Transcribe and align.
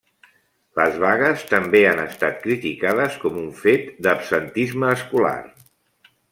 Les 0.79 0.95
vagues 1.03 1.43
també 1.51 1.81
han 1.89 2.01
estat 2.05 2.41
criticades 2.47 3.21
com 3.27 3.39
un 3.45 3.53
fet 3.61 3.95
d'absentisme 4.07 4.93
escolar. 4.99 5.39